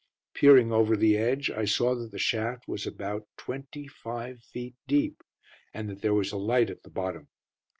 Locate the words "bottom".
6.89-7.27